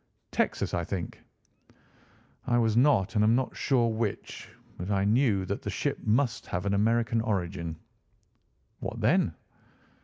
[0.31, 1.21] "Texas, I think."
[2.47, 6.47] "I was not and am not sure which; but I knew that the ship must
[6.47, 7.75] have an American origin."
[8.79, 9.35] "What then?"